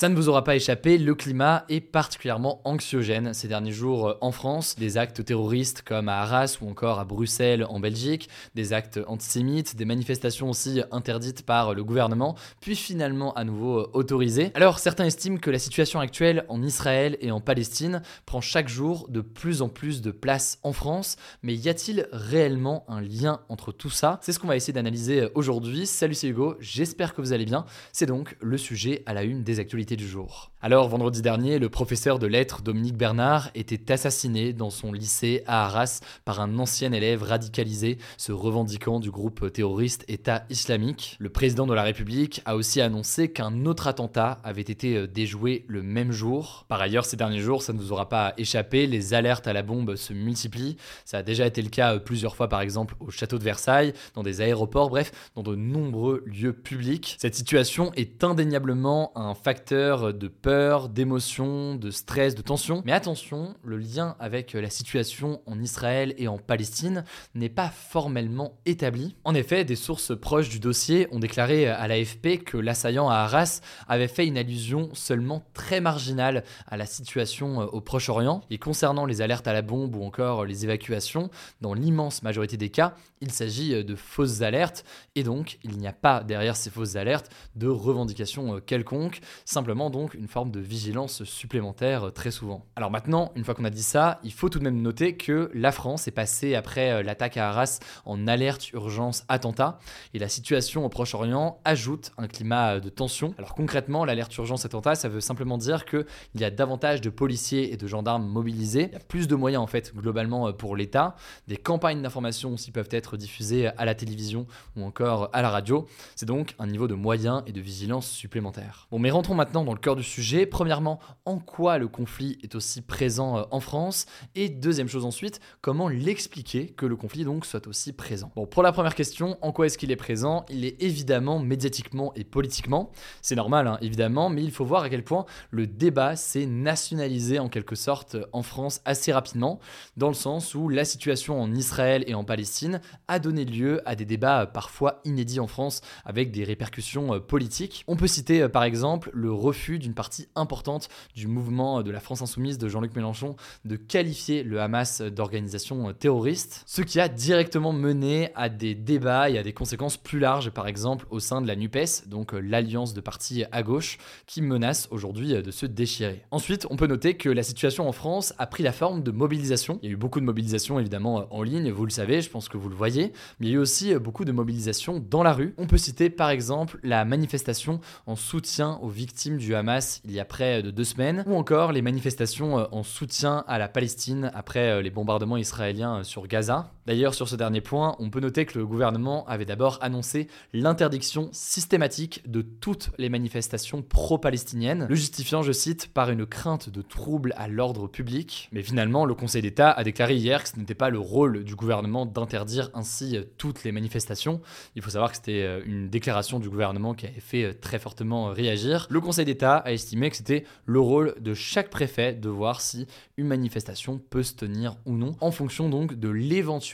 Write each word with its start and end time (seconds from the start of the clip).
Ça 0.00 0.08
ne 0.08 0.14
vous 0.14 0.30
aura 0.30 0.44
pas 0.44 0.56
échappé, 0.56 0.96
le 0.96 1.14
climat 1.14 1.66
est 1.68 1.82
particulièrement 1.82 2.62
anxiogène 2.64 3.34
ces 3.34 3.48
derniers 3.48 3.70
jours 3.70 4.08
euh, 4.08 4.14
en 4.22 4.32
France. 4.32 4.74
Des 4.78 4.96
actes 4.96 5.22
terroristes 5.22 5.82
comme 5.82 6.08
à 6.08 6.22
Arras 6.22 6.56
ou 6.62 6.70
encore 6.70 6.98
à 6.98 7.04
Bruxelles 7.04 7.66
en 7.68 7.80
Belgique, 7.80 8.30
des 8.54 8.72
actes 8.72 8.98
antisémites, 9.06 9.76
des 9.76 9.84
manifestations 9.84 10.48
aussi 10.48 10.80
interdites 10.90 11.44
par 11.44 11.74
le 11.74 11.84
gouvernement, 11.84 12.34
puis 12.62 12.76
finalement 12.76 13.34
à 13.34 13.44
nouveau 13.44 13.80
euh, 13.80 13.90
autorisées. 13.92 14.52
Alors 14.54 14.78
certains 14.78 15.04
estiment 15.04 15.36
que 15.36 15.50
la 15.50 15.58
situation 15.58 16.00
actuelle 16.00 16.46
en 16.48 16.62
Israël 16.62 17.18
et 17.20 17.30
en 17.30 17.42
Palestine 17.42 18.00
prend 18.24 18.40
chaque 18.40 18.70
jour 18.70 19.06
de 19.10 19.20
plus 19.20 19.60
en 19.60 19.68
plus 19.68 20.00
de 20.00 20.12
place 20.12 20.60
en 20.62 20.72
France, 20.72 21.16
mais 21.42 21.54
y 21.54 21.68
a-t-il 21.68 22.08
réellement 22.10 22.86
un 22.88 23.02
lien 23.02 23.42
entre 23.50 23.70
tout 23.70 23.90
ça? 23.90 24.18
C'est 24.22 24.32
ce 24.32 24.38
qu'on 24.38 24.48
va 24.48 24.56
essayer 24.56 24.72
d'analyser 24.72 25.24
euh, 25.24 25.28
aujourd'hui. 25.34 25.84
Salut 25.84 26.14
c'est 26.14 26.28
Hugo, 26.28 26.56
j'espère 26.58 27.12
que 27.12 27.20
vous 27.20 27.34
allez 27.34 27.44
bien. 27.44 27.66
C'est 27.92 28.06
donc 28.06 28.38
le 28.40 28.56
sujet 28.56 29.02
à 29.04 29.12
la 29.12 29.24
une 29.24 29.44
des 29.44 29.60
actualités 29.60 29.89
du 29.96 30.06
jour. 30.06 30.50
Alors, 30.62 30.88
vendredi 30.88 31.22
dernier, 31.22 31.58
le 31.58 31.70
professeur 31.70 32.18
de 32.18 32.26
lettres 32.26 32.60
Dominique 32.60 32.96
Bernard 32.96 33.50
était 33.54 33.92
assassiné 33.92 34.52
dans 34.52 34.68
son 34.68 34.92
lycée 34.92 35.42
à 35.46 35.64
Arras 35.64 36.00
par 36.26 36.40
un 36.40 36.58
ancien 36.58 36.92
élève 36.92 37.22
radicalisé 37.22 37.96
se 38.18 38.30
revendiquant 38.30 39.00
du 39.00 39.10
groupe 39.10 39.50
terroriste 39.50 40.04
État 40.06 40.44
islamique. 40.50 41.16
Le 41.18 41.30
président 41.30 41.66
de 41.66 41.72
la 41.72 41.82
République 41.82 42.42
a 42.44 42.56
aussi 42.56 42.82
annoncé 42.82 43.32
qu'un 43.32 43.64
autre 43.64 43.86
attentat 43.86 44.38
avait 44.44 44.60
été 44.60 44.96
euh, 44.96 45.06
déjoué 45.06 45.64
le 45.66 45.82
même 45.82 46.12
jour. 46.12 46.66
Par 46.68 46.80
ailleurs, 46.82 47.06
ces 47.06 47.16
derniers 47.16 47.40
jours, 47.40 47.62
ça 47.62 47.72
ne 47.72 47.78
vous 47.78 47.92
aura 47.92 48.10
pas 48.10 48.34
échappé, 48.36 48.86
les 48.86 49.14
alertes 49.14 49.46
à 49.46 49.54
la 49.54 49.62
bombe 49.62 49.96
se 49.96 50.12
multiplient. 50.12 50.76
Ça 51.06 51.18
a 51.18 51.22
déjà 51.22 51.46
été 51.46 51.62
le 51.62 51.70
cas 51.70 51.94
euh, 51.94 51.98
plusieurs 52.00 52.36
fois, 52.36 52.48
par 52.48 52.60
exemple, 52.60 52.96
au 53.00 53.10
château 53.10 53.38
de 53.38 53.44
Versailles, 53.44 53.94
dans 54.14 54.22
des 54.22 54.42
aéroports, 54.42 54.90
bref, 54.90 55.10
dans 55.34 55.42
de 55.42 55.56
nombreux 55.56 56.22
lieux 56.26 56.52
publics. 56.52 57.16
Cette 57.18 57.34
situation 57.34 57.92
est 57.94 58.22
indéniablement 58.24 59.12
un 59.16 59.34
facteur 59.34 59.69
de 59.70 60.28
peur, 60.28 60.88
d'émotion, 60.88 61.76
de 61.76 61.90
stress, 61.90 62.34
de 62.34 62.42
tension. 62.42 62.82
Mais 62.84 62.92
attention, 62.92 63.54
le 63.62 63.78
lien 63.78 64.16
avec 64.18 64.52
la 64.54 64.68
situation 64.68 65.42
en 65.46 65.60
Israël 65.60 66.14
et 66.18 66.28
en 66.28 66.38
Palestine 66.38 67.04
n'est 67.34 67.48
pas 67.48 67.68
formellement 67.68 68.58
établi. 68.66 69.14
En 69.24 69.34
effet, 69.34 69.64
des 69.64 69.76
sources 69.76 70.18
proches 70.18 70.48
du 70.48 70.58
dossier 70.58 71.06
ont 71.12 71.20
déclaré 71.20 71.68
à 71.68 71.86
l'AFP 71.86 72.42
que 72.44 72.56
l'assaillant 72.56 73.08
à 73.08 73.16
Arras 73.16 73.60
avait 73.86 74.08
fait 74.08 74.26
une 74.26 74.38
allusion 74.38 74.90
seulement 74.92 75.44
très 75.54 75.80
marginale 75.80 76.44
à 76.66 76.76
la 76.76 76.86
situation 76.86 77.58
au 77.58 77.80
Proche-Orient. 77.80 78.40
Et 78.50 78.58
concernant 78.58 79.06
les 79.06 79.22
alertes 79.22 79.46
à 79.46 79.52
la 79.52 79.62
bombe 79.62 79.94
ou 79.94 80.02
encore 80.02 80.44
les 80.44 80.64
évacuations, 80.64 81.30
dans 81.60 81.74
l'immense 81.74 82.22
majorité 82.22 82.56
des 82.56 82.70
cas, 82.70 82.94
il 83.20 83.30
s'agit 83.30 83.84
de 83.84 83.94
fausses 83.94 84.42
alertes 84.42 84.84
et 85.14 85.22
donc 85.22 85.58
il 85.62 85.78
n'y 85.78 85.86
a 85.86 85.92
pas 85.92 86.24
derrière 86.24 86.56
ces 86.56 86.70
fausses 86.70 86.96
alertes 86.96 87.30
de 87.54 87.68
revendication 87.68 88.60
quelconque, 88.60 89.20
simplement 89.60 89.90
donc 89.90 90.14
une 90.14 90.26
forme 90.26 90.50
de 90.50 90.58
vigilance 90.58 91.22
supplémentaire 91.24 92.04
euh, 92.04 92.10
très 92.10 92.30
souvent. 92.30 92.64
Alors 92.76 92.90
maintenant, 92.90 93.30
une 93.36 93.44
fois 93.44 93.54
qu'on 93.54 93.66
a 93.66 93.70
dit 93.70 93.82
ça, 93.82 94.18
il 94.24 94.32
faut 94.32 94.48
tout 94.48 94.58
de 94.58 94.64
même 94.64 94.80
noter 94.80 95.18
que 95.18 95.50
la 95.52 95.70
France 95.70 96.08
est 96.08 96.12
passée 96.12 96.54
après 96.54 96.92
euh, 96.92 97.02
l'attaque 97.02 97.36
à 97.36 97.50
Arras 97.50 97.78
en 98.06 98.26
alerte 98.26 98.72
urgence 98.72 99.24
attentat 99.28 99.78
et 100.14 100.18
la 100.18 100.30
situation 100.30 100.86
au 100.86 100.88
Proche-Orient 100.88 101.60
ajoute 101.66 102.12
un 102.16 102.26
climat 102.26 102.76
euh, 102.76 102.80
de 102.80 102.88
tension. 102.88 103.34
Alors 103.36 103.54
concrètement, 103.54 104.06
l'alerte 104.06 104.34
urgence 104.38 104.64
attentat, 104.64 104.94
ça 104.94 105.10
veut 105.10 105.20
simplement 105.20 105.58
dire 105.58 105.84
qu'il 105.84 106.06
y 106.36 106.44
a 106.44 106.50
davantage 106.50 107.02
de 107.02 107.10
policiers 107.10 107.70
et 107.70 107.76
de 107.76 107.86
gendarmes 107.86 108.26
mobilisés, 108.26 108.90
plus 109.08 109.28
de 109.28 109.34
moyens 109.34 109.62
en 109.62 109.66
fait 109.66 109.94
globalement 109.94 110.54
pour 110.54 110.74
l'État, 110.74 111.16
des 111.48 111.58
campagnes 111.58 112.00
d'information 112.00 112.54
aussi 112.54 112.70
peuvent 112.70 112.88
être 112.92 113.18
diffusées 113.18 113.66
à 113.66 113.84
la 113.84 113.94
télévision 113.94 114.46
ou 114.76 114.84
encore 114.84 115.28
à 115.34 115.42
la 115.42 115.50
radio. 115.50 115.86
C'est 116.16 116.24
donc 116.24 116.54
un 116.58 116.66
niveau 116.66 116.88
de 116.88 116.94
moyens 116.94 117.42
et 117.46 117.52
de 117.52 117.60
vigilance 117.60 118.08
supplémentaire. 118.08 118.86
Bon, 118.90 118.98
mais 118.98 119.10
rentrons 119.10 119.34
maintenant 119.34 119.49
dans 119.52 119.72
le 119.72 119.78
cœur 119.78 119.96
du 119.96 120.02
sujet. 120.02 120.46
Premièrement, 120.46 121.00
en 121.24 121.38
quoi 121.38 121.78
le 121.78 121.88
conflit 121.88 122.38
est 122.42 122.54
aussi 122.54 122.82
présent 122.82 123.38
euh, 123.38 123.42
en 123.50 123.60
France? 123.60 124.06
Et 124.34 124.48
deuxième 124.48 124.88
chose 124.88 125.04
ensuite, 125.04 125.40
comment 125.60 125.88
l'expliquer 125.88 126.68
que 126.68 126.86
le 126.86 126.96
conflit 126.96 127.24
donc 127.24 127.46
soit 127.46 127.66
aussi 127.66 127.92
présent? 127.92 128.30
Bon, 128.36 128.46
pour 128.46 128.62
la 128.62 128.72
première 128.72 128.94
question, 128.94 129.38
en 129.42 129.52
quoi 129.52 129.66
est-ce 129.66 129.78
qu'il 129.78 129.90
est 129.90 129.96
présent? 129.96 130.44
Il 130.50 130.64
est 130.64 130.80
évidemment 130.82 131.38
médiatiquement 131.38 132.12
et 132.14 132.24
politiquement. 132.24 132.90
C'est 133.22 133.36
normal, 133.36 133.66
hein, 133.66 133.78
évidemment, 133.80 134.30
mais 134.30 134.42
il 134.42 134.50
faut 134.50 134.64
voir 134.64 134.82
à 134.82 134.88
quel 134.88 135.04
point 135.04 135.26
le 135.50 135.66
débat 135.66 136.16
s'est 136.16 136.46
nationalisé 136.46 137.38
en 137.38 137.48
quelque 137.48 137.76
sorte 137.76 138.16
en 138.32 138.42
France 138.42 138.80
assez 138.84 139.12
rapidement, 139.12 139.60
dans 139.96 140.08
le 140.08 140.14
sens 140.14 140.54
où 140.54 140.68
la 140.68 140.84
situation 140.84 141.40
en 141.40 141.52
Israël 141.54 142.04
et 142.06 142.14
en 142.14 142.24
Palestine 142.24 142.80
a 143.08 143.18
donné 143.18 143.44
lieu 143.44 143.80
à 143.88 143.94
des 143.96 144.04
débats 144.04 144.46
parfois 144.46 145.00
inédits 145.04 145.40
en 145.40 145.46
France 145.46 145.80
avec 146.04 146.30
des 146.30 146.44
répercussions 146.44 147.14
euh, 147.14 147.20
politiques. 147.20 147.84
On 147.86 147.96
peut 147.96 148.06
citer 148.06 148.42
euh, 148.42 148.48
par 148.48 148.64
exemple 148.64 149.10
le 149.12 149.32
refus 149.40 149.78
d'une 149.78 149.94
partie 149.94 150.28
importante 150.36 150.88
du 151.14 151.26
mouvement 151.26 151.82
de 151.82 151.90
la 151.90 152.00
France 152.00 152.22
insoumise 152.22 152.58
de 152.58 152.68
Jean-Luc 152.68 152.94
Mélenchon 152.94 153.36
de 153.64 153.76
qualifier 153.76 154.42
le 154.42 154.60
Hamas 154.60 155.02
d'organisation 155.02 155.92
terroriste, 155.92 156.62
ce 156.66 156.82
qui 156.82 157.00
a 157.00 157.08
directement 157.08 157.72
mené 157.72 158.30
à 158.34 158.48
des 158.48 158.74
débats 158.74 159.30
et 159.30 159.38
à 159.38 159.42
des 159.42 159.52
conséquences 159.52 159.96
plus 159.96 160.18
larges, 160.18 160.50
par 160.50 160.68
exemple 160.68 161.06
au 161.10 161.20
sein 161.20 161.40
de 161.40 161.46
la 161.46 161.56
NUPES, 161.56 162.06
donc 162.08 162.32
l'alliance 162.32 162.94
de 162.94 163.00
partis 163.00 163.44
à 163.50 163.62
gauche, 163.62 163.98
qui 164.26 164.42
menace 164.42 164.88
aujourd'hui 164.90 165.32
de 165.42 165.50
se 165.50 165.66
déchirer. 165.66 166.22
Ensuite, 166.30 166.66
on 166.70 166.76
peut 166.76 166.86
noter 166.86 167.14
que 167.14 167.28
la 167.28 167.42
situation 167.42 167.88
en 167.88 167.92
France 167.92 168.34
a 168.38 168.46
pris 168.46 168.62
la 168.62 168.72
forme 168.72 169.02
de 169.02 169.10
mobilisation. 169.10 169.78
Il 169.82 169.86
y 169.86 169.88
a 169.90 169.94
eu 169.94 169.96
beaucoup 169.96 170.20
de 170.20 170.24
mobilisation 170.24 170.78
évidemment 170.78 171.26
en 171.30 171.42
ligne, 171.42 171.70
vous 171.70 171.84
le 171.84 171.90
savez, 171.90 172.20
je 172.20 172.30
pense 172.30 172.48
que 172.48 172.56
vous 172.56 172.68
le 172.68 172.74
voyez, 172.74 173.12
mais 173.38 173.46
il 173.46 173.50
y 173.50 173.52
a 173.52 173.56
eu 173.56 173.60
aussi 173.60 173.94
beaucoup 173.94 174.24
de 174.24 174.32
mobilisation 174.32 175.04
dans 175.10 175.22
la 175.22 175.32
rue. 175.32 175.54
On 175.58 175.66
peut 175.66 175.78
citer 175.78 176.10
par 176.10 176.30
exemple 176.30 176.78
la 176.82 177.04
manifestation 177.04 177.80
en 178.06 178.16
soutien 178.16 178.78
aux 178.82 178.88
victimes 178.88 179.29
du 179.36 179.54
Hamas 179.54 180.00
il 180.04 180.12
y 180.12 180.20
a 180.20 180.24
près 180.24 180.62
de 180.62 180.70
deux 180.70 180.84
semaines, 180.84 181.24
ou 181.26 181.36
encore 181.36 181.72
les 181.72 181.82
manifestations 181.82 182.58
euh, 182.58 182.64
en 182.72 182.82
soutien 182.82 183.44
à 183.46 183.58
la 183.58 183.68
Palestine 183.68 184.30
après 184.34 184.70
euh, 184.70 184.82
les 184.82 184.90
bombardements 184.90 185.36
israéliens 185.36 185.98
euh, 185.98 186.02
sur 186.02 186.26
Gaza. 186.26 186.70
D'ailleurs, 186.90 187.14
sur 187.14 187.28
ce 187.28 187.36
dernier 187.36 187.60
point, 187.60 187.94
on 188.00 188.10
peut 188.10 188.18
noter 188.18 188.46
que 188.46 188.58
le 188.58 188.66
gouvernement 188.66 189.24
avait 189.28 189.44
d'abord 189.44 189.78
annoncé 189.80 190.26
l'interdiction 190.52 191.28
systématique 191.30 192.28
de 192.28 192.42
toutes 192.42 192.90
les 192.98 193.08
manifestations 193.08 193.80
pro-palestiniennes, 193.80 194.88
le 194.88 194.96
justifiant, 194.96 195.42
je 195.42 195.52
cite, 195.52 195.86
par 195.94 196.10
une 196.10 196.26
crainte 196.26 196.68
de 196.68 196.82
troubles 196.82 197.32
à 197.36 197.46
l'ordre 197.46 197.86
public. 197.86 198.48
Mais 198.50 198.64
finalement, 198.64 199.04
le 199.04 199.14
Conseil 199.14 199.40
d'État 199.40 199.70
a 199.70 199.84
déclaré 199.84 200.16
hier 200.16 200.42
que 200.42 200.48
ce 200.48 200.58
n'était 200.58 200.74
pas 200.74 200.90
le 200.90 200.98
rôle 200.98 201.44
du 201.44 201.54
gouvernement 201.54 202.06
d'interdire 202.06 202.70
ainsi 202.74 203.20
toutes 203.38 203.62
les 203.62 203.70
manifestations. 203.70 204.40
Il 204.74 204.82
faut 204.82 204.90
savoir 204.90 205.12
que 205.12 205.18
c'était 205.18 205.62
une 205.64 205.90
déclaration 205.90 206.40
du 206.40 206.50
gouvernement 206.50 206.94
qui 206.94 207.06
avait 207.06 207.20
fait 207.20 207.54
très 207.54 207.78
fortement 207.78 208.30
réagir. 208.30 208.88
Le 208.90 209.00
Conseil 209.00 209.26
d'État 209.26 209.58
a 209.58 209.70
estimé 209.70 210.10
que 210.10 210.16
c'était 210.16 210.42
le 210.64 210.80
rôle 210.80 211.14
de 211.20 211.34
chaque 211.34 211.70
préfet 211.70 212.14
de 212.14 212.28
voir 212.28 212.60
si 212.60 212.88
une 213.16 213.28
manifestation 213.28 214.00
peut 214.10 214.24
se 214.24 214.34
tenir 214.34 214.74
ou 214.86 214.96
non, 214.96 215.14
en 215.20 215.30
fonction 215.30 215.68
donc 215.68 215.94
de 215.94 216.08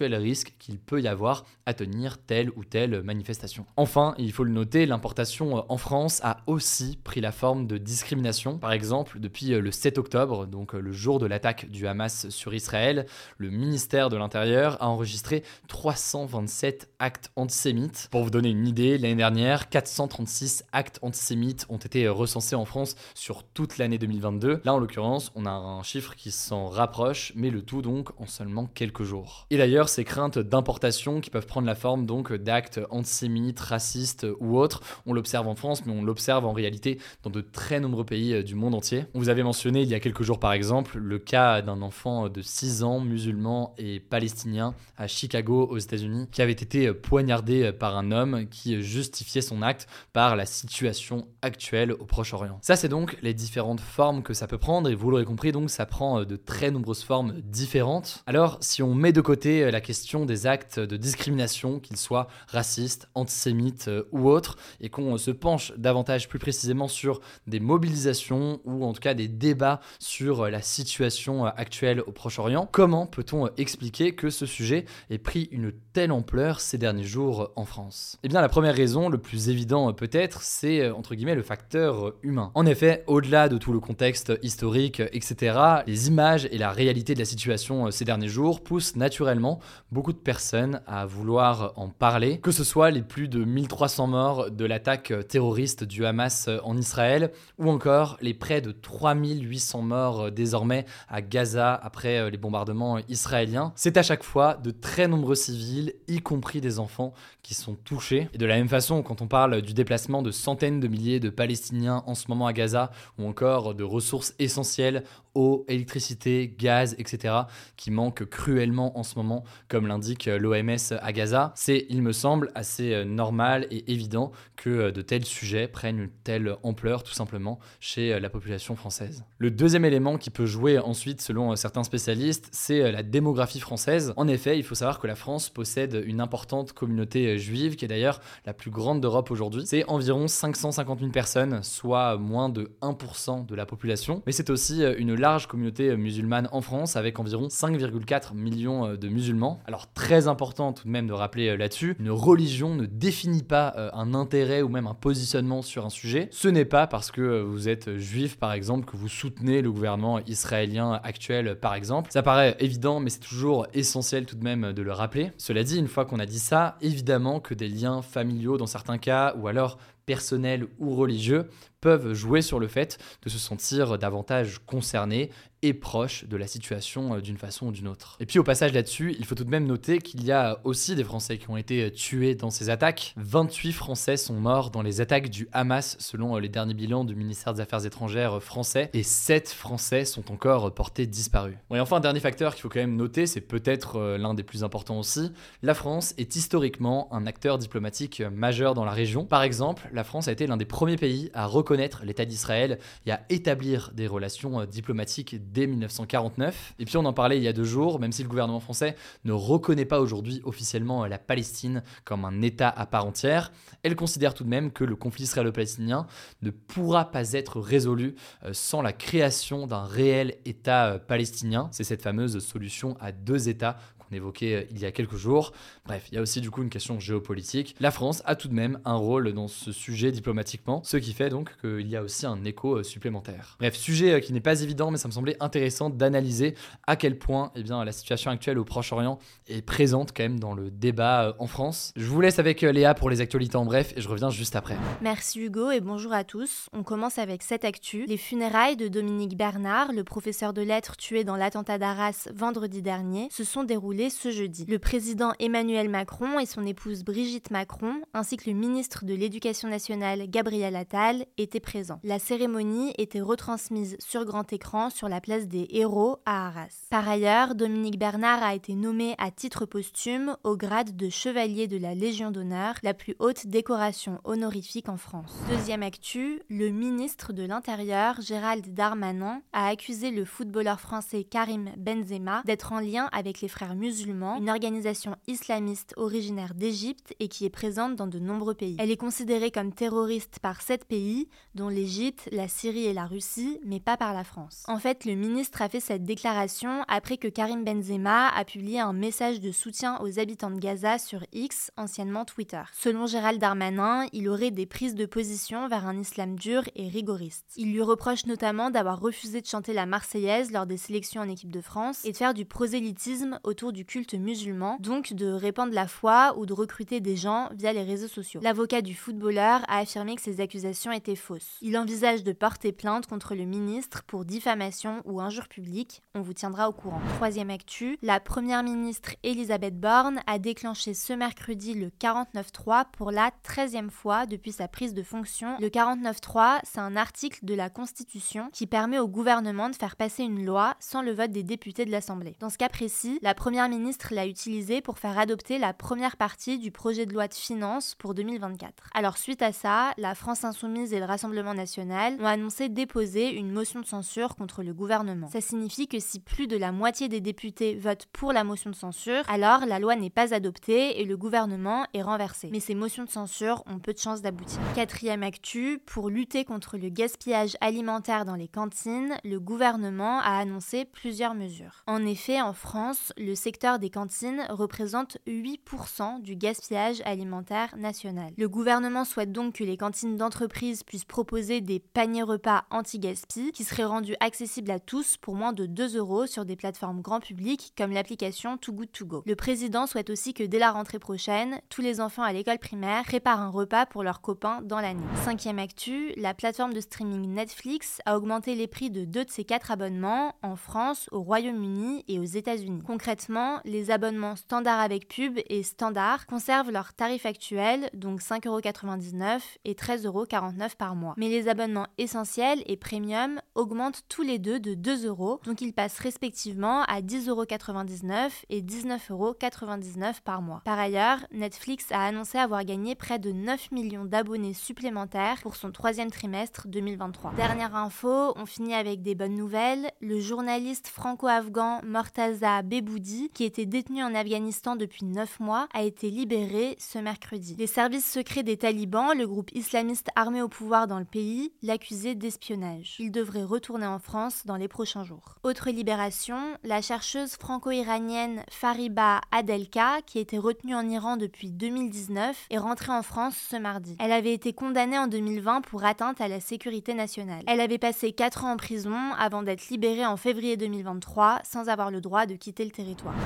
l'éventuel 0.07 0.27
risque 0.27 0.55
qu'il 0.59 0.79
peut 0.79 1.01
y 1.01 1.09
avoir 1.09 1.45
à 1.67 1.75
tenir 1.75 2.19
telle 2.19 2.51
ou 2.57 2.65
telle 2.65 3.03
manifestation. 3.03 3.67
Enfin, 3.77 4.15
il 4.19 4.33
faut 4.33 4.45
le 4.45 4.53
noter, 4.53 4.87
l'importation 4.87 5.59
euh, 5.59 5.61
en 5.69 5.77
France 5.77 6.21
a 6.23 6.39
aussi 6.47 6.99
pris 7.03 7.21
la 7.21 7.33
forme 7.33 7.67
de 7.67 7.79
discrimination. 7.79 8.59
Par 8.59 8.73
exemple, 8.73 9.19
depuis 9.19 9.53
euh, 9.53 9.61
le 9.61 9.71
7 9.71 9.99
octobre, 9.99 10.47
donc 10.47 10.75
euh, 10.75 10.81
le 10.81 10.93
jour 10.93 11.19
de 11.19 11.27
l'attaque 11.27 11.69
du 11.71 11.87
Hamas 11.87 12.29
sur 12.29 12.55
Israël, 12.55 13.07
le 13.39 13.51
ministère 13.51 14.09
de 14.09 14.17
l'Intérieur 14.17 14.77
a 14.81 14.89
enregistré 14.89 15.43
327 15.69 16.91
actes 16.99 17.31
antisémites. 17.37 18.09
Pour 18.11 18.23
vous 18.23 18.31
donner 18.31 18.51
une 18.51 18.67
idée, 18.67 18.99
l'année 18.99 19.17
dernière, 19.17 19.69
436 19.69 20.65
actes 20.73 20.99
antisémites 21.03 21.67
ont 21.69 21.77
été 21.79 22.09
recensés 22.09 22.57
en 22.57 22.65
France 22.65 22.95
sur 23.15 23.43
toute 23.43 23.79
l'année 23.79 23.99
2022. 23.99 24.61
Là, 24.65 24.75
en 24.75 24.79
l'occurrence, 24.79 25.33
on 25.35 25.47
a 25.47 25.51
un 25.51 25.83
chiffre 25.83 26.15
qui 26.15 26.31
s'en 26.31 26.67
rapproche, 26.67 27.33
mais 27.35 27.51
le 27.51 27.63
tout 27.63 27.83
donc 27.83 28.11
en 28.21 28.27
seulement 28.27 28.67
quelques 28.67 29.03
jours. 29.03 29.47
Et 29.51 29.57
d'ailleurs, 29.57 29.89
ces 29.97 30.05
craintes 30.05 30.39
d'importation 30.39 31.23
qui 31.23 31.31
peuvent 31.31 31.47
prendre 31.47 31.67
la 31.67 31.75
forme 31.75 32.05
donc 32.05 32.31
d'actes 32.31 32.81
antisémites, 32.91 33.59
racistes 33.61 34.27
ou 34.41 34.59
autres. 34.59 34.83
On 35.07 35.15
l'observe 35.15 35.49
en 35.49 35.55
France, 35.55 35.87
mais 35.87 35.93
on 35.95 36.05
l'observe 36.05 36.45
en 36.45 36.53
réalité 36.53 36.99
dans 37.23 37.31
de 37.31 37.41
très 37.41 37.81
nombreux 37.81 38.05
pays 38.05 38.35
euh, 38.35 38.43
du 38.43 38.55
monde 38.57 38.75
entier. 38.75 39.07
On 39.15 39.19
vous 39.19 39.31
avait 39.31 39.43
mentionné 39.43 39.81
il 39.81 39.89
y 39.89 39.95
a 39.95 40.01
quelques 40.01 40.23
jours 40.23 40.39
par 40.39 40.53
exemple 40.53 40.99
le 40.99 41.19
cas 41.19 41.63
d'un 41.63 41.81
enfant 41.81 42.29
de 42.29 42.43
6 42.43 42.83
ans 42.83 43.01
musulman 43.01 43.75
et 43.79 43.99
palestinien 43.99 44.75
à 44.99 45.07
Chicago 45.07 45.67
aux 45.71 45.79
États-Unis 45.79 46.29
qui 46.31 46.43
avait 46.43 46.53
été 46.53 46.93
poignardé 46.93 47.73
par 47.73 47.97
un 47.97 48.13
homme 48.13 48.47
qui 48.51 48.83
justifiait 48.83 49.41
son 49.41 49.63
acte 49.63 49.87
par 50.13 50.37
la 50.37 50.45
situation 50.45 51.27
actuelle 51.41 51.93
au 51.93 52.05
Proche-Orient. 52.05 52.59
Ça 52.61 52.77
c'est 52.77 52.91
donc 52.91 53.17
les 53.23 53.33
différentes 53.33 53.81
formes 53.81 54.23
que 54.23 54.35
ça 54.35 54.47
peut 54.47 54.59
prendre 54.59 54.91
et 54.91 54.95
vous 54.95 55.11
l'aurez 55.11 55.25
compris 55.25 55.53
donc 55.53 55.71
ça 55.71 55.87
prend 55.87 56.25
de 56.25 56.37
très 56.37 56.71
nombreuses 56.71 57.03
formes 57.03 57.41
différentes. 57.41 58.23
Alors 58.27 58.59
si 58.61 58.83
on 58.83 58.95
met 58.95 59.13
de 59.13 59.23
côté 59.23 59.65
la 59.77 59.83
question 59.83 60.25
des 60.25 60.47
actes 60.47 60.81
de 60.81 60.97
discrimination, 60.97 61.81
qu'ils 61.81 61.99
soient 61.99 62.29
racistes, 62.49 63.11
antisémites 63.15 63.89
euh, 63.89 64.09
ou 64.11 64.27
autres, 64.27 64.57
et 64.81 64.89
qu'on 64.89 65.19
se 65.19 65.31
penche 65.31 65.73
davantage 65.77 66.31
plus 66.31 66.39
précisément 66.39 66.89
sur 66.89 67.21
des 67.47 67.61
mobilisations 67.61 68.63
ou 68.65 68.87
en 68.87 68.95
tout 68.95 69.03
cas 69.03 69.13
des 69.13 69.29
débats 69.29 69.81
sur 69.99 70.49
la 70.49 70.63
situation 70.63 71.45
actuelle 71.45 72.01
au 72.01 72.11
Proche-Orient, 72.11 72.67
comment 72.73 73.07
peut-on 73.07 73.51
expliquer 73.59 74.15
que 74.15 74.31
ce 74.31 74.47
sujet 74.47 74.87
ait 75.11 75.19
pris 75.19 75.51
une 75.53 75.73
telle 75.97 76.13
ampleur 76.13 76.61
ces 76.61 76.77
derniers 76.77 77.05
jours 77.05 77.53
en 77.57 77.65
France 77.65 78.19
Eh 78.23 78.29
bien 78.29 78.43
la 78.43 78.51
première 78.51 78.75
raison, 78.75 79.09
le 79.09 79.17
plus 79.17 79.49
évident 79.49 79.95
peut-être, 79.95 80.43
c'est 80.43 80.91
entre 80.91 81.15
guillemets 81.15 81.35
le 81.35 81.43
facteur 81.43 82.13
humain. 82.23 82.51
En 82.53 82.67
effet, 82.67 83.03
au-delà 83.07 83.49
de 83.49 83.57
tout 83.57 83.73
le 83.73 83.81
contexte 83.81 84.31
historique, 84.43 85.01
etc., 85.01 85.59
les 85.87 86.09
images 86.09 86.49
et 86.53 86.59
la 86.59 86.71
réalité 86.71 87.15
de 87.15 87.19
la 87.19 87.25
situation 87.25 87.91
ces 87.91 88.05
derniers 88.05 88.29
jours 88.29 88.63
poussent 88.63 88.95
naturellement 88.95 89.59
beaucoup 89.91 90.13
de 90.13 90.19
personnes 90.19 90.83
à 90.87 91.07
vouloir 91.07 91.73
en 91.77 91.89
parler, 91.89 92.41
que 92.41 92.51
ce 92.51 92.63
soit 92.63 92.91
les 92.91 93.01
plus 93.01 93.29
de 93.29 93.43
1300 93.43 94.07
morts 94.07 94.51
de 94.51 94.67
l'attaque 94.67 95.15
terroriste 95.31 95.83
du 95.83 96.05
Hamas 96.05 96.51
en 96.63 96.77
Israël, 96.77 97.31
ou 97.59 97.71
encore 97.71 98.19
les 98.21 98.35
près 98.35 98.61
de 98.61 98.71
3800 98.71 99.81
morts 99.81 100.31
désormais 100.31 100.85
à 101.09 101.23
Gaza 101.23 101.73
après 101.73 102.19
euh, 102.19 102.29
les 102.29 102.37
bombardements 102.37 102.99
israéliens. 103.09 103.73
C'est 103.77 103.97
à 103.97 104.03
chaque 104.03 104.25
fois 104.25 104.59
de 104.63 104.71
très 104.71 105.09
nombreux 105.09 105.35
civils, 105.35 105.86
y 106.09 106.21
compris 106.21 106.61
des 106.61 106.79
enfants, 106.79 107.13
qui 107.43 107.55
sont 107.55 107.75
touchés. 107.75 108.29
De 108.37 108.47
la 108.47 108.57
même 108.57 108.69
façon, 108.69 109.03
quand 109.03 109.23
on 109.23 109.29
parle 109.29 109.63
du 109.63 109.75
déplacement 109.75 110.23
de 110.23 110.31
centaines 110.31 110.81
de 110.81 110.89
milliers 110.89 111.21
de 111.21 111.31
Palestiniens 111.31 112.03
en 112.07 112.15
ce 112.15 112.29
moment 112.29 112.47
à 112.47 112.53
Gaza, 112.53 112.91
ou 113.19 113.27
encore 113.29 113.75
de 113.75 113.85
ressources 113.85 114.35
essentielles, 114.39 115.05
eau, 115.37 115.65
électricité, 115.69 116.53
gaz, 116.59 116.97
etc., 116.99 117.35
qui 117.77 117.91
manquent 117.91 118.25
cruellement 118.25 118.99
en 118.99 119.03
ce 119.03 119.17
moment, 119.17 119.45
comme 119.69 119.87
l'indique 119.87 120.27
l'OMS 120.27 120.95
à 121.01 121.13
Gaza, 121.13 121.53
c'est, 121.55 121.87
il 121.89 122.03
me 122.03 122.13
semble, 122.13 122.51
assez 122.55 122.93
euh, 122.93 123.05
normal 123.05 123.67
et 123.71 123.93
évident 123.93 124.33
que 124.57 124.71
euh, 124.71 124.93
de 124.93 125.03
tels 125.03 125.25
sujets 125.25 125.69
prennent 125.69 125.99
une 125.99 126.11
telle 126.25 126.57
ampleur, 126.63 127.03
tout 127.03 127.13
simplement, 127.13 127.59
chez 127.81 128.15
euh, 128.15 128.21
la 128.21 128.31
population 128.31 128.77
française. 128.77 129.25
Le 129.39 129.51
deuxième 129.51 129.85
élément 129.85 130.17
qui 130.17 130.31
peut 130.31 130.47
jouer 130.47 130.79
ensuite, 130.79 131.21
selon 131.21 131.55
certains 131.55 131.85
spécialistes, 131.85 132.49
c'est 132.53 132.91
la 132.91 133.03
démographie 133.03 133.61
française. 133.61 134.15
En 134.17 134.27
effet, 134.29 134.59
il 134.59 134.65
faut 134.65 134.75
savoir 134.75 134.99
que 134.99 135.07
la 135.07 135.15
France 135.15 135.51
possède 135.51 135.76
une 135.85 136.21
importante 136.21 136.73
communauté 136.73 137.39
juive, 137.39 137.77
qui 137.77 137.85
est 137.85 137.89
d'ailleurs 137.89 138.21
la 138.45 138.55
plus 138.55 138.71
grande 138.71 139.01
d'Europe 139.01 139.31
aujourd'hui. 139.31 139.63
C'est 139.67 139.85
environ 139.89 140.29
550 140.29 141.01
000 141.01 141.11
personnes, 141.11 141.63
soit 141.63 142.17
moins 142.17 142.49
de 142.49 142.71
1% 142.83 143.47
de 143.47 143.55
la 143.55 143.67
population, 143.67 144.23
mais 144.27 144.33
c'est 144.33 144.51
aussi 144.51 144.83
une 144.99 145.15
large 145.15 145.47
communauté 145.47 145.97
musulmane 145.97 146.49
en 146.53 146.61
France, 146.61 146.97
avec 146.97 147.19
environ 147.19 147.49
5,4 147.49 148.35
millions 148.35 148.95
de 148.95 149.09
musulmans. 149.09 149.61
Alors 149.67 149.93
très 149.93 150.29
important 150.29 150.73
tout 150.73 150.85
de 150.85 150.91
même 150.91 151.07
de 151.07 151.13
rappeler 151.13 151.49
euh, 151.49 151.57
là-dessus, 151.57 151.97
une 151.99 152.11
religion 152.11 152.75
ne 152.75 152.87
définit 152.87 153.43
pas 153.43 153.75
euh, 153.77 153.91
un 153.93 154.15
intérêt 154.15 154.63
ou 154.63 154.69
même 154.69 154.87
un 154.87 154.95
positionnement 154.95 155.63
sur 155.63 155.85
un 155.85 155.91
sujet. 155.91 156.29
Ce 156.31 156.49
n'est 156.49 156.65
pas 156.65 156.87
parce 156.87 157.11
que 157.11 157.21
euh, 157.21 157.43
vous 157.43 157.69
êtes 157.69 157.97
juif 157.97 158.37
par 158.39 158.53
exemple 158.53 158.87
que 158.87 158.97
vous 158.97 159.09
soutenez 159.09 159.63
le 159.63 159.73
gouvernement 159.73 160.21
israélien 160.27 161.01
actuel 161.03 161.57
par 161.61 161.75
exemple. 161.75 162.11
Ça 162.13 162.23
paraît 162.23 162.57
évident 162.61 163.01
mais 163.01 163.11
c'est 163.11 163.21
toujours 163.21 163.67
essentiel 163.75 164.27
tout 164.27 164.37
de 164.37 164.45
même 164.45 164.73
de 164.73 164.83
le 164.83 164.93
rappeler. 164.93 165.33
Cela 165.39 165.63
dit, 165.67 165.79
une 165.79 165.89
fois 165.89 166.05
qu'on 166.05 166.19
a 166.19 166.27
dit 166.27 166.39
ça, 166.39 166.77
évidemment 166.81 167.41
que 167.41 167.55
des 167.55 167.69
liens 167.69 168.03
familiaux 168.03 168.57
dans 168.57 168.67
certains 168.67 168.99
cas 168.99 169.35
ou 169.37 169.49
alors 169.49 169.79
personnels 170.07 170.69
ou 170.79 170.95
religieux 170.95 171.49
peuvent 171.87 172.15
jouer 172.15 172.43
sur 172.43 172.59
le 172.59 172.67
fait 172.67 172.99
de 173.23 173.29
se 173.29 173.39
sentir 173.39 173.97
davantage 173.97 174.59
concernés 174.67 175.31
et 175.63 175.75
proches 175.75 176.25
de 176.27 176.37
la 176.37 176.47
situation 176.47 177.15
euh, 177.15 177.21
d'une 177.21 177.39
façon 177.39 177.69
ou 177.69 177.73
d'une 177.73 177.89
autre. 177.89 178.17
Et 178.21 178.27
puis 178.27 178.39
au 178.39 178.45
passage 178.45 178.73
là-dessus, 178.73 179.17
il 179.19 179.25
faut 179.25 179.35
tout 179.35 179.45
de 179.45 179.51
même 179.51 179.67
noter 179.67 179.99
qu'il 179.99 180.25
y 180.25 180.33
a 180.33 180.61
aussi 180.65 180.95
des 180.95 181.05
Français 181.05 181.39
qui 181.39 181.49
ont 181.51 181.57
été 181.57 181.85
euh, 181.85 181.91
tués 181.91 182.35
dans 182.35 182.51
ces 182.51 182.71
attaques. 182.71 183.15
28 183.17 183.73
Français 183.73 184.17
sont 184.17 184.35
morts 184.35 184.71
dans 184.71 184.83
les 184.83 185.01
attaques 185.01 185.31
du 185.31 185.49
Hamas 185.53 185.97
selon 185.99 186.37
euh, 186.37 186.41
les 186.41 186.49
derniers 186.49 186.75
bilans 186.75 187.05
du 187.05 187.15
ministère 187.15 187.55
des 187.55 187.61
Affaires 187.61 187.85
étrangères 187.87 188.43
français 188.43 188.91
et 188.93 189.03
7 189.03 189.49
Français 189.49 190.05
sont 190.05 190.31
encore 190.31 190.73
portés 190.75 191.07
disparus. 191.07 191.57
et 191.75 191.81
enfin, 191.81 191.97
un 191.97 192.01
dernier 192.01 192.21
facteur 192.21 192.55
qu'il 192.55 192.63
faut 192.63 192.69
quand 192.69 192.81
même 192.81 192.97
noter, 192.97 193.27
c'est 193.27 193.41
peut-être 193.41 194.17
l'un 194.19 194.35
des 194.35 194.43
plus 194.43 194.63
importants 194.65 194.99
aussi, 194.99 195.33
la 195.63 195.75
France 195.75 196.15
est 196.19 196.37
historiquement 196.37 197.09
un 197.13 197.27
acteur 197.27 197.59
diplomatique 197.59 198.21
majeur 198.21 198.75
dans 198.75 198.85
la 198.85 198.93
région. 198.93 199.25
Par 199.25 199.43
exemple, 199.43 199.89
la 199.93 200.05
France 200.05 200.29
a 200.29 200.33
été 200.33 200.47
l'un 200.47 200.57
des 200.57 200.65
premiers 200.65 200.97
pays 200.97 201.31
à 201.35 201.47
reconnaître 201.47 201.76
l'État 201.77 202.25
d'Israël 202.25 202.79
et 203.07 203.13
à 203.13 203.23
établir 203.29 203.91
des 203.95 204.07
relations 204.07 204.65
diplomatiques 204.65 205.37
dès 205.53 205.67
1949. 205.67 206.75
Et 206.79 206.85
puis 206.85 206.97
on 206.97 207.05
en 207.05 207.13
parlait 207.13 207.37
il 207.37 207.43
y 207.43 207.49
a 207.49 207.53
deux 207.53 207.65
jours, 207.65 208.01
même 208.01 208.13
si 208.13 208.23
le 208.23 208.29
gouvernement 208.29 208.61
français 208.61 208.97
ne 209.25 209.33
reconnaît 209.33 209.85
pas 209.85 210.01
aujourd'hui 210.01 210.41
officiellement 210.45 211.07
la 211.07 211.19
Palestine 211.19 211.83
comme 212.05 212.25
un 212.25 212.43
État 212.43 212.69
à 212.69 212.87
part 212.87 213.07
entière, 213.07 213.53
elle 213.83 213.97
considère 213.97 214.35
tout 214.35 214.45
de 214.45 214.49
même 214.49 214.71
que 214.73 214.85
le 214.85 214.97
conflit 214.97 215.25
israélo-palestinien 215.25 216.07
ne 216.43 216.51
pourra 216.51 217.11
pas 217.11 217.33
être 217.33 217.61
résolu 217.61 218.15
euh, 218.45 218.53
sans 218.53 218.83
la 218.83 218.93
création 218.93 219.67
d'un 219.67 219.85
réel 219.85 220.37
État 220.45 220.93
euh, 220.93 220.99
palestinien. 220.99 221.69
C'est 221.73 221.85
cette 221.85 222.03
fameuse 222.03 222.39
solution 222.39 222.97
à 223.01 223.13
deux 223.13 223.49
États 223.49 223.77
qu'on 224.09 224.17
évoquait 224.17 224.55
euh, 224.55 224.65
il 224.71 224.79
y 224.79 224.85
a 224.85 224.93
quelques 224.93 225.17
jours. 225.17 225.53
Bref, 225.87 226.07
il 226.11 226.15
y 226.15 226.19
a 226.19 226.23
aussi 226.23 226.41
du 226.41 226.51
coup 226.51 226.63
une 226.63 226.71
question 226.71 226.99
géopolitique. 227.01 227.75
La 227.81 227.91
France 227.91 228.23
a 228.27 228.37
tout 228.37 228.49
de 228.49 228.55
même 228.55 228.81
un 228.85 228.95
rôle 228.95 229.33
dans 229.33 229.49
ce 229.49 229.73
sujet 229.73 230.13
diplomatiquement, 230.13 230.83
ce 230.85 230.97
qui 230.97 231.13
fait 231.13 231.31
donc 231.31 231.51
qu'il 231.61 231.89
y 231.89 231.97
a 231.97 232.03
aussi 232.03 232.27
un 232.27 232.45
écho 232.45 232.77
euh, 232.77 232.83
supplémentaire. 232.83 233.57
Bref, 233.59 233.75
sujet 233.75 234.15
euh, 234.15 234.21
qui 234.21 234.33
n'est 234.33 234.41
pas 234.41 234.61
évident, 234.63 234.91
mais 234.91 234.99
ça 234.99 235.09
me 235.09 235.13
semblait 235.13 235.37
intéressant 235.41 235.91
d'analyser 235.91 236.55
à 236.87 236.97
quel 236.97 237.19
point 237.19 237.53
eh 237.57 237.63
bien, 237.63 237.85
la 237.85 237.93
situation 237.93 238.31
actuelle 238.31 238.59
au 238.59 238.65
Proche-Orient 238.65 239.19
est 239.49 239.63
présente 239.63 240.13
quand 240.17 240.23
même 240.23 240.41
dans 240.41 240.55
le 240.55 240.71
débat 240.71 241.35
en 241.39 241.47
France. 241.47 241.93
Je 241.97 242.07
vous 242.07 242.21
laisse 242.21 242.39
avec 242.39 242.63
Léa 242.63 242.95
pour 242.95 243.11
les 243.11 243.21
actualités 243.21 243.57
en 243.57 243.65
bref 243.65 243.93
et 243.97 244.01
je 244.01 244.09
reviens 244.09 244.31
juste 244.31 244.57
après. 244.57 244.77
Merci 245.03 245.41
Hugo 245.41 245.71
et 245.71 245.81
bonjour 245.81 246.13
à 246.13 246.25
tous. 246.25 246.69
On 246.73 246.83
commence 246.83 247.19
avec 247.19 247.43
cette 247.43 247.65
actu. 247.65 248.05
Les 248.07 248.17
funérailles 248.17 248.77
de 248.77 248.89
Dominique 248.89 249.37
Bernard, 249.37 249.93
le 249.93 250.05
professeur 250.05 250.53
de 250.53 250.63
lettres 250.63 250.97
tué 250.97 251.25
dans 251.25 251.37
l'attentat 251.37 251.79
d'Arras 251.79 252.29
vendredi 252.35 252.83
dernier, 252.83 253.29
se 253.31 253.45
sont 253.45 253.65
déroulées 253.65 253.96
ce 253.97 254.31
jeudi. 254.31 254.67
Le 254.69 254.79
président 254.79 255.33
Emmanuel 255.39 255.89
Macron 255.89 256.39
et 256.39 256.47
son 256.47 256.67
épouse 256.67 257.03
Brigitte 257.03 257.51
Macron, 257.51 258.03
ainsi 258.13 258.37
que 258.37 258.51
le 258.51 258.57
ministre 258.57 259.07
de 259.07 259.15
l'Éducation 259.15 259.69
nationale 259.69 260.29
Gabriel 260.29 260.77
Attal, 260.77 261.25
étaient 261.39 261.61
présents. 261.61 261.99
La 262.05 262.19
cérémonie 262.19 262.93
était 262.99 263.23
retransmise 263.23 263.97
sur 263.99 264.27
grand 264.27 264.53
écran 264.53 264.91
sur 264.91 265.09
la 265.09 265.23
place 265.23 265.49
des 265.49 265.67
Héros 265.71 266.19
à 266.27 266.49
Arras. 266.49 266.87
Par 266.91 267.09
ailleurs, 267.09 267.55
Dominique 267.55 267.99
Bernard 267.99 268.43
a 268.43 268.55
été 268.55 268.75
nommé 268.75 269.15
à 269.17 269.31
titre 269.31 269.65
posthume 269.65 270.37
au 270.45 270.57
grade 270.57 270.95
de 270.95 271.09
chevalier 271.09 271.67
de 271.67 271.79
la 271.79 271.95
Légion 271.95 272.31
d'honneur, 272.31 272.75
la 272.83 272.93
plus 272.93 273.17
haute 273.19 273.47
décoration 273.47 274.21
honorifique 274.25 274.91
en 274.91 274.99
France. 274.99 275.33
Deuxième 275.49 275.83
actu, 275.83 276.43
le 276.51 276.69
ministre 276.69 277.33
de 277.33 277.45
l'Intérieur, 277.45 278.21
Gérald 278.21 278.75
Darmanin, 278.75 279.41
a 279.55 279.69
accusé 279.69 280.11
le 280.11 280.27
footballeur 280.27 280.81
français 280.81 281.25
Karim 281.25 281.71
Benzema 281.79 282.43
d'être 282.45 282.73
en 282.73 282.81
lien 282.81 283.09
avec 283.13 283.41
les 283.41 283.49
frères 283.49 283.75
musulmans 283.75 283.86
une 283.87 284.51
organisation 284.51 285.17
islamiste 285.27 285.95
originaire 285.97 286.55
d'Égypte 286.55 287.15
et 287.21 287.29
qui 287.29 287.45
est 287.45 287.51
présente 287.51 287.97
dans 287.97 288.07
de 288.07 288.19
nombreux 288.19 288.55
pays. 288.55 288.77
Elle 288.79 288.91
est 288.91 288.97
considérée 288.97 289.51
comme 289.51 289.73
terroriste 289.73 290.39
par 290.41 290.63
sept 290.63 290.85
pays, 290.85 291.29
dont 291.55 291.69
l'Égypte, 291.69 292.29
la 292.33 292.49
Syrie 292.49 292.87
et 292.87 292.93
la 292.93 293.07
Russie, 293.07 293.61
mais 293.65 293.81
pas 293.81 293.97
par 293.97 294.13
la 294.13 294.25
France. 294.25 294.65
En 294.69 294.79
fait, 294.79 295.05
le 295.05 295.15
ministre 295.15 295.63
a 295.63 295.69
fait 295.69 295.81
cette 295.81 296.05
déclaration 296.05 296.85
après 296.89 297.17
que 297.17 297.29
Karim 297.29 297.65
Benzema 297.65 298.29
a 298.29 298.45
publié 298.45 298.81
un 298.81 298.93
message 298.93 299.41
de 299.41 299.53
soutien 299.53 299.99
aux 300.01 300.19
habitants 300.19 300.51
de 300.51 300.59
Gaza 300.59 300.99
sur 300.99 301.25
X, 301.33 301.71
anciennement 301.77 302.25
Twitter. 302.25 302.63
Selon 302.73 303.07
Gérald 303.07 303.41
Darmanin, 303.41 304.07
il 304.13 304.29
aurait 304.29 304.51
des 304.51 304.67
prises 304.67 304.95
de 304.95 305.07
position 305.07 305.69
vers 305.69 305.87
un 305.87 305.99
islam 305.99 306.37
dur 306.37 306.63
et 306.75 306.89
rigoriste. 306.89 307.47
Il 307.57 307.73
lui 307.73 307.83
reproche 307.83 308.27
notamment 308.27 308.71
d'avoir 308.71 309.01
refusé 309.01 309.41
de 309.41 309.47
chanter 309.47 309.73
la 309.73 309.87
Marseillaise 309.87 310.53
lors 310.53 310.67
des 310.67 310.77
sélections 310.77 311.23
en 311.23 311.29
équipe 311.29 311.51
de 311.51 311.61
France 311.61 312.05
et 312.05 312.13
de 312.13 312.17
faire 312.17 312.35
du 312.35 312.45
prosélytisme 312.45 313.39
autour 313.45 313.73
du 313.77 313.85
culte 313.85 314.15
musulman, 314.15 314.79
donc 314.81 315.13
de 315.13 315.27
répandre 315.27 315.75
la 315.75 315.87
foi 315.87 316.35
ou 316.39 316.47
de 316.47 316.55
recruter 316.55 317.01
des 317.01 317.15
gens 317.15 317.51
via 317.53 317.75
les 317.75 317.83
réseaux 317.83 318.09
sociaux. 318.09 318.41
L'avocat 318.43 318.81
du 318.81 318.95
footballeur 318.95 319.61
a 319.69 319.81
affirmé 319.81 320.17
que 320.17 320.23
ces 320.23 320.41
accusations 320.41 320.93
étaient 320.93 321.15
fausses. 321.15 321.59
Il 321.61 321.77
envisage 321.77 322.25
de 322.25 322.33
porter 322.33 322.73
plainte 322.73 323.07
contre 323.07 323.35
le 323.35 323.45
ministre 323.45 324.03
pour 324.05 324.25
diffamation 324.25 325.03
ou 325.05 325.21
injure 325.21 325.47
publique. 325.49 326.01
On 326.15 326.23
vous 326.23 326.33
tiendra 326.33 326.71
au 326.71 326.73
courant. 326.73 327.03
Troisième 327.17 327.51
actu, 327.51 327.99
la 328.01 328.19
première 328.19 328.63
ministre 328.63 329.11
Elisabeth 329.23 329.79
Borne 329.79 330.21
a 330.27 330.39
déclenché 330.39 330.95
ce 330.95 331.13
mercredi 331.13 331.75
le 331.75 331.91
49.3 331.91 332.87
pour 332.93 333.11
la 333.11 333.31
13e 333.47 333.91
fois 333.91 334.25
depuis 334.25 334.53
sa 334.53 334.69
prise 334.69 334.95
de 334.95 335.03
fonction. 335.03 335.59
Le 335.61 335.69
49.3, 335.69 336.61
c'est 336.65 336.81
un 336.81 336.97
article 336.97 337.41
de 337.45 337.53
la 337.53 337.69
Constitution 337.69 338.49
qui 338.55 338.67
permet 338.67 338.99
au 338.99 339.07
gouvernement 339.07 339.69
de 339.69 339.77
faire 339.77 339.97
passer 339.97 340.23
une 340.23 340.47
loi 340.47 340.77
sans 340.81 341.03
le 341.03 341.13
vote 341.13 341.31
des 341.31 341.43
députés 341.43 341.85
de 341.85 341.91
l'Assemblée. 341.91 342.37
Dans 342.41 342.49
ce 342.49 342.57
cas 342.57 342.71
précis, 342.71 343.19
la 343.21 343.35
première 343.35 343.66
ministre 343.69 344.09
l'a 344.13 344.27
utilisé 344.27 344.81
pour 344.81 344.99
faire 344.99 345.19
adopter 345.19 345.59
la 345.59 345.73
première 345.73 346.17
partie 346.17 346.59
du 346.59 346.71
projet 346.71 347.07
de 347.07 347.13
loi 347.13 347.29
de 347.29 347.35
finances 347.35 347.95
pour 347.95 348.15
2024. 348.15 348.91
Alors 348.95 349.19
suite 349.19 349.43
à 349.43 349.53
ça, 349.53 349.93
la 349.99 350.15
France 350.15 350.45
insoumise 350.45 350.93
et 350.93 350.99
le 350.99 351.05
Rassemblement 351.05 351.55
national 351.55 352.17
ont 352.21 352.27
annoncé 352.27 352.69
déposer 352.69 353.35
une 353.35 353.53
motion 353.53 353.81
de 353.81 353.87
censure 353.87 354.37
contre 354.37 354.63
le 354.63 354.73
gouvernement. 354.73 355.29
Ça 355.29 355.41
signifie 355.41 355.89
que 355.89 355.99
si 355.99 356.21
plus 356.21 356.47
de 356.47 356.57
la 356.57 356.73
moitié 356.73 357.09
des 357.09 357.21
députés 357.21 357.75
votent 357.75 358.07
pour 358.13 358.33
la 358.33 358.45
motion 358.45 358.71
de 358.71 358.77
censure, 358.77 359.23
alors 359.29 359.67
la 359.67 359.79
loi 359.79 359.97
n'est 359.97 360.11
pas 360.11 360.35
adoptée 360.35 361.01
et 361.01 361.05
le 361.05 361.17
gouvernement 361.17 361.85
est 361.95 362.03
renversé. 362.03 362.49
Mais 362.53 362.61
ces 362.61 362.75
motions 362.75 363.05
de 363.05 363.11
censure 363.11 363.63
ont 363.67 363.79
peu 363.79 363.93
de 363.93 363.99
chances 363.99 364.23
d'aboutir. 364.23 364.61
Quatrième 364.75 365.23
actu, 365.23 365.81
pour 365.87 366.11
lutter 366.11 366.45
contre 366.45 366.77
le 366.77 366.89
gaspillage 366.89 367.57
alimentaire 367.61 368.25
dans 368.25 368.37
les 368.37 368.49
cantines, 368.49 369.17
le 369.25 369.41
gouvernement 369.41 370.21
a 370.21 370.39
annoncé 370.39 370.85
plusieurs 370.85 371.35
mesures. 371.35 371.83
En 371.87 372.05
effet, 372.05 372.41
en 372.41 372.53
France, 372.53 373.13
le 373.17 373.35
secteur 373.35 373.56
des 373.57 373.91
cantines 373.91 374.45
représente 374.51 375.19
8% 375.27 376.21
du 376.21 376.37
gaspillage 376.37 377.01
alimentaire 377.05 377.75
national. 377.77 378.33
Le 378.37 378.49
gouvernement 378.49 379.05
souhaite 379.05 379.33
donc 379.33 379.55
que 379.55 379.65
les 379.65 379.77
cantines 379.77 380.17
d'entreprise 380.17 380.83
puissent 380.83 381.05
proposer 381.05 381.61
des 381.61 381.81
paniers 381.81 382.23
repas 382.23 382.65
anti-gaspi 382.71 383.53
qui 383.53 383.65
seraient 383.65 383.85
rendus 383.85 384.17
accessibles 384.21 384.71
à 384.71 384.79
tous 384.79 385.17
pour 385.17 385.35
moins 385.35 385.53
de 385.53 385.67
2 385.67 385.97
euros 385.97 386.27
sur 386.27 386.45
des 386.45 386.57
plateformes 386.57 387.01
grand 387.01 387.21
public 387.21 387.73
comme 387.79 387.93
l'application 387.93 388.59
Too 388.59 388.73
Good 388.73 388.93
To 388.93 389.07
Go. 389.07 389.23
Le 389.27 389.37
président 389.37 389.87
souhaite 389.87 390.11
aussi 390.11 390.35
que 390.35 390.45
dès 390.45 390.59
la 390.59 390.73
rentrée 390.73 390.99
prochaine, 390.99 391.61
tous 391.71 391.81
les 391.81 392.01
enfants 392.01 392.23
à 392.23 392.33
l'école 392.33 392.59
primaire 392.59 393.05
préparent 393.05 393.41
un 393.41 393.49
repas 393.49 393.87
pour 393.87 394.03
leurs 394.03 394.21
copains 394.21 394.61
dans 394.63 394.81
l'année. 394.81 395.03
Cinquième 395.25 395.59
actu, 395.59 396.13
la 396.17 396.35
plateforme 396.35 396.75
de 396.75 396.81
streaming 396.81 397.33
Netflix 397.33 398.01
a 398.05 398.17
augmenté 398.17 398.55
les 398.55 398.67
prix 398.67 398.91
de 398.91 399.05
deux 399.05 399.25
de 399.25 399.31
ses 399.31 399.45
quatre 399.45 399.71
abonnements 399.71 400.35
en 400.43 400.57
France, 400.57 401.09
au 401.13 401.21
Royaume-Uni 401.23 402.05
et 402.09 402.19
aux 402.19 402.25
États-Unis. 402.25 402.83
Concrètement, 402.87 403.46
les 403.65 403.91
abonnements 403.91 404.37
standard 404.37 404.81
avec 404.81 405.09
pub 405.09 405.39
et 405.49 405.63
standard 405.63 406.27
conservent 406.27 406.71
leur 406.71 406.95
tarif 406.95 407.27
actuel, 407.27 407.91
donc 407.95 408.21
5,99€ 408.21 409.41
et 409.65 409.75
13,49€ 409.75 410.77
par 410.77 410.95
mois. 410.95 411.15
Mais 411.17 411.29
les 411.29 411.49
abonnements 411.49 411.87
essentiels 411.99 412.63
et 412.67 412.77
premium 412.77 413.41
augmentent 413.55 414.03
tous 414.09 414.23
les 414.23 414.39
deux 414.39 414.61
de 414.61 414.75
2 414.75 415.07
euros, 415.07 415.41
donc 415.45 415.61
ils 415.61 415.73
passent 415.73 415.99
respectivement 415.99 416.83
à 416.85 417.01
10,99€ 417.01 418.31
et 418.51 418.63
19,99€ 418.63 420.23
par 420.23 420.43
mois. 420.43 420.63
Par 420.65 420.79
ailleurs, 420.79 421.19
Netflix 421.33 421.87
a 421.91 422.05
annoncé 422.05 422.39
avoir 422.39 422.65
gagné 422.65 422.95
près 422.95 423.19
de 423.19 423.33
9 423.33 423.73
millions 423.73 424.05
d'abonnés 424.05 424.55
supplémentaires 424.55 425.39
pour 425.43 425.57
son 425.57 425.71
troisième 425.71 426.11
trimestre 426.11 426.69
2023. 426.69 427.33
Dernière 427.35 427.75
info, 427.75 428.33
on 428.37 428.47
finit 428.47 428.75
avec 428.75 429.03
des 429.03 429.15
bonnes 429.15 429.35
nouvelles. 429.35 429.91
Le 430.01 430.21
journaliste 430.21 430.89
franco-afghan 430.89 431.81
Mortaza 431.85 432.63
Beboudi, 432.63 433.31
qui 433.37 433.45
était 433.45 433.67
détenu 433.67 434.03
en 434.03 434.15
Afghanistan 434.15 434.77
depuis 434.77 435.05
9 435.05 435.41
mois, 435.41 435.69
a 435.75 435.83
été 435.83 436.09
libéré 436.09 436.75
ce 436.79 436.99
mercredi. 436.99 437.55
Les 437.59 437.67
services 437.67 438.11
secrets 438.11 438.43
des 438.43 438.57
talibans, 438.57 439.13
le 439.15 439.27
groupe 439.27 439.51
islamiste 439.55 440.09
armé 440.17 440.41
au 440.41 440.49
pouvoir 440.49 440.87
dans 440.87 440.99
le 440.99 441.05
pays, 441.05 441.53
l'accusaient 441.63 442.15
d'espionnage. 442.15 442.97
Il 442.99 443.13
devrait 443.13 443.43
retourner 443.43 443.85
en 443.85 443.99
France 443.99 444.45
dans 444.47 444.57
les 444.57 444.69
prochains 444.69 445.05
jours. 445.05 445.35
Autre 445.43 445.69
libération, 445.69 446.39
la 446.65 446.81
chercheuse 446.81 447.33
franco-iranienne 447.33 448.43
Fariba 448.51 449.21
Adelka, 449.33 450.01
qui 450.07 450.19
était 450.19 450.39
retenue 450.39 450.75
en 450.75 450.89
Iran 450.89 451.19
depuis 451.19 451.53
2019, 451.53 452.47
est 452.49 452.57
rentrée 452.57 452.93
en 452.93 453.03
France 453.03 453.37
ce 453.51 453.57
mardi. 453.57 453.97
Elle 453.99 454.13
avait 454.13 454.33
été 454.33 454.55
condamnée 454.55 454.99
en 454.99 455.09
2020 455.09 455.61
pour 455.61 455.85
atteinte 455.85 456.23
à 456.23 456.29
la 456.29 456.41
sécurité 456.41 456.95
nationale. 456.95 457.43
Elle 457.47 457.61
avait 457.61 457.77
passé 457.77 458.13
4 458.13 458.47
ans 458.47 458.53
en 458.53 458.57
prison 458.57 458.97
avant 459.19 459.43
d'être 459.43 459.69
libérée 459.69 460.07
en 460.07 460.17
février 460.17 460.57
2023 460.57 461.41
sans 461.45 461.69
avoir 461.69 461.91
le 461.91 462.01
droit 462.01 462.25
de 462.25 462.35
quitter 462.35 462.65
le 462.65 462.71
territoire. 462.71 463.26